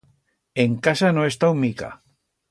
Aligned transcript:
En 0.63 0.71
casa 0.87 1.11
no 1.17 1.25
he 1.25 1.29
estau 1.33 1.53
mica. 1.65 1.91